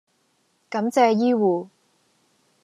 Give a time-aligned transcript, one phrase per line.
[0.67, 1.69] 感謝醫護